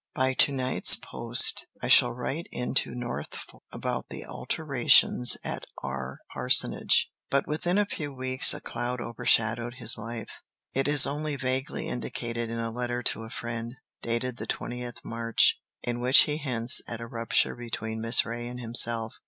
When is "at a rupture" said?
16.87-17.55